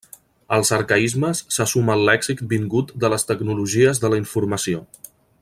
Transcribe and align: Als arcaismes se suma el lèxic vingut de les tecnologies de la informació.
Als 0.55 0.69
arcaismes 0.77 1.41
se 1.57 1.67
suma 1.73 1.97
el 1.97 2.07
lèxic 2.11 2.41
vingut 2.55 2.95
de 3.05 3.13
les 3.17 3.29
tecnologies 3.33 4.03
de 4.07 4.13
la 4.15 4.21
informació. 4.25 4.83